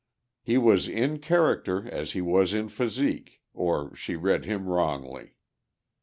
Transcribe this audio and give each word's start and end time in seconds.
He 0.41 0.57
was 0.57 0.89
in 0.89 1.19
character 1.19 1.87
as 1.87 2.13
he 2.13 2.21
was 2.21 2.55
in 2.55 2.69
physique, 2.69 3.39
or 3.53 3.93
she 3.95 4.15
read 4.15 4.45
him 4.45 4.67
wrongly. 4.67 5.35